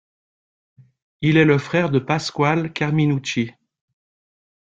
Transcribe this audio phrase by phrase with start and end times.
[1.21, 3.51] Il est le frère de Pasquale Carminucci.